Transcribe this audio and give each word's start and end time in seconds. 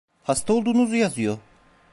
Hasta 0.23 0.53
olduğunuzu 0.53 0.95
yazıyor! 0.95 1.37